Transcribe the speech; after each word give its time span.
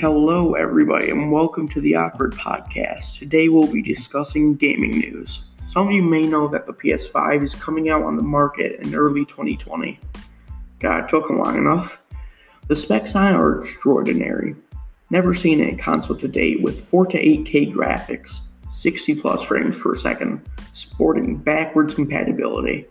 Hello, 0.00 0.54
everybody, 0.54 1.10
and 1.10 1.32
welcome 1.32 1.66
to 1.70 1.80
the 1.80 1.96
Awkward 1.96 2.32
Podcast. 2.34 3.18
Today 3.18 3.48
we'll 3.48 3.66
be 3.66 3.82
discussing 3.82 4.54
gaming 4.54 4.92
news. 4.92 5.42
Some 5.72 5.88
of 5.88 5.92
you 5.92 6.04
may 6.04 6.24
know 6.24 6.46
that 6.46 6.68
the 6.68 6.72
PS5 6.72 7.42
is 7.42 7.56
coming 7.56 7.90
out 7.90 8.04
on 8.04 8.14
the 8.14 8.22
market 8.22 8.78
in 8.78 8.94
early 8.94 9.24
2020. 9.24 9.98
God, 10.78 11.02
it 11.02 11.08
took 11.08 11.28
long 11.28 11.56
enough. 11.56 11.98
The 12.68 12.76
specs 12.76 13.16
on 13.16 13.34
are 13.34 13.60
extraordinary. 13.60 14.54
Never 15.10 15.34
seen 15.34 15.60
a 15.60 15.76
console 15.76 16.16
to 16.18 16.28
date 16.28 16.62
with 16.62 16.84
4 16.84 17.06
to 17.06 17.18
8K 17.18 17.74
graphics, 17.74 18.38
60 18.70 19.16
plus 19.16 19.42
frames 19.42 19.80
per 19.80 19.96
second, 19.96 20.48
sporting 20.74 21.38
backwards 21.38 21.92
compatibility. 21.92 22.86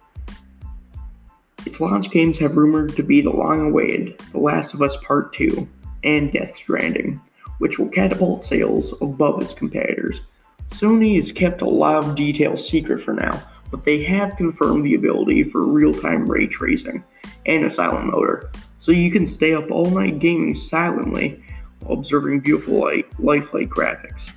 Its 1.66 1.80
launch 1.80 2.12
games 2.12 2.38
have 2.40 2.58
rumored 2.58 2.98
to 2.98 3.04
be 3.04 3.22
the 3.22 3.30
long 3.30 3.62
awaited 3.62 4.18
The 4.34 4.40
Last 4.40 4.74
of 4.74 4.82
Us 4.82 4.98
Part 4.98 5.32
2 5.32 5.70
and 6.04 6.32
Death 6.32 6.56
Stranding, 6.56 7.22
which 7.60 7.80
will 7.80 7.90
catapult 7.90 8.44
sales 8.44 8.94
above 9.02 9.42
its 9.42 9.54
competitors. 9.54 10.22
Sony 10.70 11.16
has 11.16 11.32
kept 11.32 11.62
a 11.62 11.70
lot 11.70 12.04
of 12.04 12.16
details 12.16 12.68
secret 12.68 13.02
for 13.02 13.14
now, 13.14 13.42
but 13.72 13.84
they 13.84 14.04
have 14.04 14.38
confirmed 14.38 14.86
the 14.86 14.96
ability 14.96 15.44
for 15.44 15.66
real 15.66 15.94
time 15.94 16.30
ray 16.30 16.48
tracing 16.48 17.04
and 17.46 17.66
a 17.66 17.72
silent 17.72 18.06
motor, 18.06 18.52
so 18.78 18.92
you 18.92 19.12
can 19.12 19.26
stay 19.26 19.54
up 19.54 19.70
all 19.72 19.90
night 19.90 20.20
gaming 20.20 20.56
silently 20.56 21.42
while 21.80 21.98
observing 21.98 22.42
beautiful 22.42 22.80
light, 22.82 23.06
lifelike 23.20 23.70
graphics. 23.70 24.32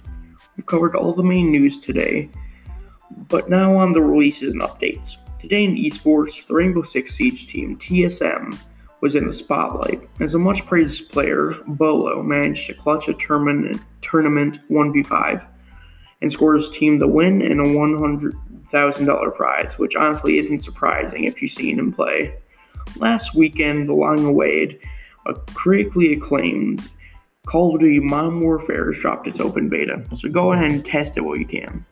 We've 0.56 0.66
covered 0.66 0.95
all 0.95 1.12
the 1.12 1.23
main 1.23 1.51
news 1.51 1.79
today, 1.79 2.30
but 3.29 3.48
now 3.48 3.77
on 3.77 3.92
the 3.92 4.02
releases 4.02 4.52
and 4.52 4.62
updates. 4.62 5.16
Today 5.40 5.65
in 5.65 5.76
esports, 5.76 6.46
the 6.46 6.54
Rainbow 6.54 6.82
Six 6.82 7.15
Siege 7.15 7.48
team, 7.48 7.76
TSM, 7.79 8.59
was 9.01 9.15
in 9.15 9.26
the 9.26 9.32
spotlight. 9.32 10.01
As 10.20 10.34
a 10.34 10.38
much 10.38 10.66
praised 10.66 11.10
player, 11.10 11.54
Beaulo 11.66 12.24
managed 12.24 12.66
to 12.66 12.74
clutch 12.74 13.09
a 13.09 13.15
tournament, 13.15 13.80
tournament 14.02 14.59
1v5 14.70 15.46
and 16.23 16.30
score 16.30 16.54
his 16.54 16.70
team 16.70 16.98
the 16.98 17.09
win 17.09 17.42
and 17.42 17.60
a 17.60 17.65
$100,000 17.65 19.37
prize, 19.37 19.79
which 19.79 19.96
honestly 19.96 20.38
isn't 20.38 20.60
surprising 20.60 21.24
if 21.24 21.40
you've 21.40 21.51
seen 21.51 21.79
him 21.79 21.92
play. 21.92 22.34
Last 22.96 23.34
weekend, 23.34 23.88
the 23.88 23.95
long 23.95 24.24
awaited, 24.24 24.80
a 25.26 25.30
uh, 25.30 25.35
critically 25.54 26.12
acclaimed 26.14 26.88
Call 27.46 27.74
of 27.74 27.80
Duty 27.80 28.01
Modern 28.01 28.40
Warfare 28.40 28.92
dropped 28.92 29.26
its 29.26 29.40
open 29.40 29.68
beta, 29.68 30.04
so 30.16 30.29
go 30.29 30.52
ahead 30.52 30.70
and 30.70 30.85
test 30.85 31.16
it 31.16 31.23
while 31.23 31.37
you 31.37 31.46
can. 31.46 31.85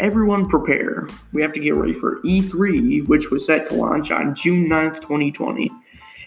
Everyone 0.00 0.48
prepare. 0.48 1.08
We 1.32 1.42
have 1.42 1.52
to 1.54 1.60
get 1.60 1.74
ready 1.74 1.92
for 1.92 2.20
E3, 2.20 3.08
which 3.08 3.30
was 3.30 3.44
set 3.44 3.68
to 3.68 3.74
launch 3.74 4.12
on 4.12 4.32
June 4.32 4.68
9th, 4.68 5.00
2020, 5.00 5.68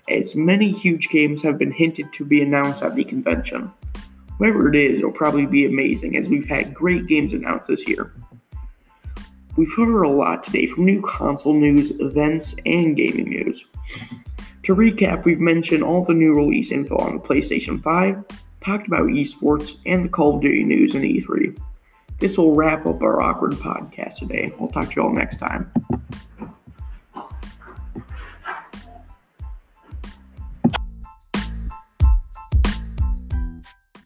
as 0.10 0.36
many 0.36 0.74
huge 0.74 1.08
games 1.08 1.42
have 1.42 1.58
been 1.58 1.72
hinted 1.72 2.12
to 2.14 2.26
be 2.26 2.42
announced 2.42 2.84
at 2.84 2.96
the 2.96 3.06
convention. 3.06 3.72
Whatever 4.38 4.68
it 4.68 4.76
is, 4.76 5.00
it'll 5.00 5.14
probably 5.14 5.46
be 5.46 5.66
amazing 5.66 6.18
as 6.18 6.28
we've 6.28 6.50
had 6.50 6.74
great 6.74 7.08
games 7.08 7.32
announced 7.32 7.70
this 7.70 7.88
year. 7.88 8.14
We've 9.56 9.74
covered 9.74 10.04
a 10.04 10.10
lot 10.10 10.44
today 10.44 10.68
from 10.68 10.84
new 10.84 11.02
console 11.02 11.54
news, 11.54 11.92
events, 12.00 12.54
and 12.66 12.98
gaming 12.98 13.30
news. 13.30 13.64
To 14.64 14.76
recap, 14.76 15.24
we've 15.24 15.40
mentioned 15.40 15.82
all 15.82 16.04
the 16.04 16.14
new 16.14 16.34
release 16.34 16.74
info 16.74 16.98
on 16.98 17.14
the 17.14 17.22
PlayStation 17.22 17.82
5, 17.82 18.24
talked 18.66 18.88
about 18.88 19.08
esports, 19.08 19.78
and 19.86 20.04
the 20.04 20.10
Call 20.10 20.36
of 20.36 20.42
Duty 20.42 20.66
news 20.66 20.94
in 20.94 21.04
E3. 21.04 21.58
This 22.22 22.38
will 22.38 22.54
wrap 22.54 22.86
up 22.86 23.02
our 23.02 23.20
awkward 23.20 23.54
podcast 23.54 24.18
today. 24.18 24.54
We'll 24.60 24.70
talk 24.70 24.90
to 24.90 24.96
you 24.96 25.02
all 25.02 25.12
next 25.12 25.38
time. 25.38 25.72